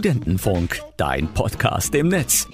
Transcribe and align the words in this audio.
Studentenfunk, 0.00 0.80
dein 0.96 1.28
Podcast 1.34 1.94
im 1.94 2.08
Netz. 2.08 2.48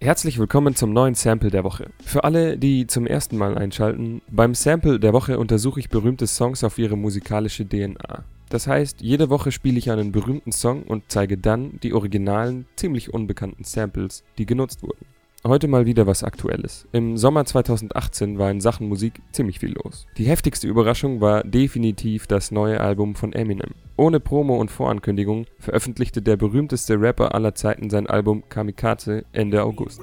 Herzlich 0.00 0.38
willkommen 0.38 0.76
zum 0.76 0.92
neuen 0.92 1.16
Sample 1.16 1.50
der 1.50 1.64
Woche. 1.64 1.90
Für 2.04 2.22
alle, 2.22 2.56
die 2.56 2.86
zum 2.86 3.08
ersten 3.08 3.36
Mal 3.36 3.58
einschalten, 3.58 4.22
beim 4.30 4.54
Sample 4.54 5.00
der 5.00 5.12
Woche 5.12 5.36
untersuche 5.36 5.80
ich 5.80 5.88
berühmte 5.88 6.28
Songs 6.28 6.62
auf 6.62 6.78
ihre 6.78 6.96
musikalische 6.96 7.68
DNA. 7.68 8.22
Das 8.50 8.68
heißt, 8.68 9.00
jede 9.00 9.30
Woche 9.30 9.50
spiele 9.50 9.78
ich 9.78 9.90
einen 9.90 10.12
berühmten 10.12 10.52
Song 10.52 10.84
und 10.84 11.02
zeige 11.08 11.36
dann 11.36 11.80
die 11.82 11.92
originalen, 11.92 12.66
ziemlich 12.76 13.12
unbekannten 13.12 13.64
Samples, 13.64 14.22
die 14.38 14.46
genutzt 14.46 14.84
wurden. 14.84 15.06
Heute 15.42 15.68
mal 15.68 15.86
wieder 15.86 16.06
was 16.06 16.22
Aktuelles. 16.22 16.86
Im 16.92 17.16
Sommer 17.16 17.46
2018 17.46 18.38
war 18.38 18.50
in 18.50 18.60
Sachen 18.60 18.88
Musik 18.88 19.22
ziemlich 19.32 19.58
viel 19.58 19.72
los. 19.72 20.06
Die 20.18 20.26
heftigste 20.26 20.68
Überraschung 20.68 21.22
war 21.22 21.44
definitiv 21.44 22.26
das 22.26 22.50
neue 22.50 22.78
Album 22.78 23.14
von 23.14 23.32
Eminem. 23.32 23.70
Ohne 23.96 24.20
Promo 24.20 24.56
und 24.56 24.70
Vorankündigung 24.70 25.46
veröffentlichte 25.58 26.20
der 26.20 26.36
berühmteste 26.36 27.00
Rapper 27.00 27.34
aller 27.34 27.54
Zeiten 27.54 27.88
sein 27.88 28.06
Album 28.06 28.44
Kamikaze 28.50 29.24
Ende 29.32 29.62
August. 29.62 30.00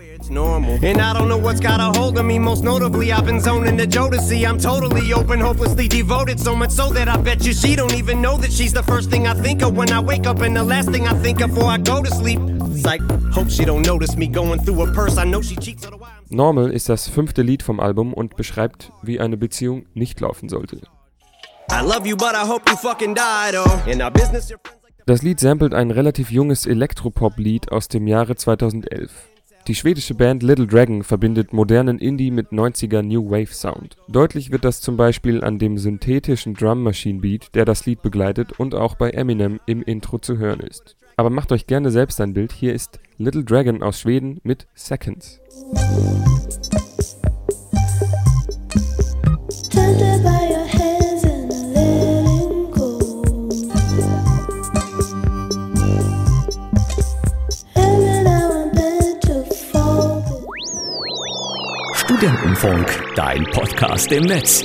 Normal 16.29 16.71
ist 16.71 16.89
das 16.89 17.07
fünfte 17.07 17.41
Lied 17.41 17.63
vom 17.63 17.79
Album 17.79 18.13
und 18.13 18.35
beschreibt, 18.35 18.91
wie 19.01 19.19
eine 19.19 19.37
Beziehung 19.37 19.85
nicht 19.93 20.19
laufen 20.19 20.49
sollte. 20.49 20.81
Das 25.05 25.21
Lied 25.21 25.39
samplet 25.39 25.73
ein 25.73 25.91
relativ 25.91 26.31
junges 26.31 26.65
Elektropop-Lied 26.65 27.71
aus 27.71 27.87
dem 27.87 28.07
Jahre 28.07 28.35
2011. 28.35 29.11
Die 29.67 29.75
schwedische 29.75 30.13
Band 30.13 30.43
Little 30.43 30.65
Dragon 30.65 31.03
verbindet 31.03 31.51
modernen 31.51 31.99
Indie 31.99 32.31
mit 32.31 32.51
90er 32.51 33.01
New 33.01 33.29
Wave 33.29 33.53
Sound. 33.53 33.97
Deutlich 34.07 34.49
wird 34.49 34.63
das 34.63 34.79
zum 34.79 34.95
Beispiel 34.95 35.43
an 35.43 35.59
dem 35.59 35.77
synthetischen 35.77 36.53
Drum 36.53 36.83
Machine 36.83 37.19
Beat, 37.19 37.53
der 37.53 37.65
das 37.65 37.85
Lied 37.85 38.01
begleitet 38.01 38.59
und 38.59 38.75
auch 38.75 38.95
bei 38.95 39.09
Eminem 39.09 39.59
im 39.65 39.81
Intro 39.81 40.19
zu 40.19 40.37
hören 40.37 40.61
ist. 40.61 40.95
Aber 41.19 41.31
macht 41.31 41.51
euch 41.51 41.65
gerne 41.65 41.89
selbst 41.89 42.21
ein 42.21 42.33
Bild, 42.33 42.51
hier 42.51 42.75
ist 42.75 42.99
Little 43.17 43.43
Dragon 43.43 43.81
aus 43.81 44.01
Schweden 44.01 44.39
mit 44.43 44.67
Seconds. 44.75 45.39
Studentenfunk, 61.95 63.03
dein 63.15 63.43
Podcast 63.45 64.11
im 64.11 64.23
Netz. 64.25 64.63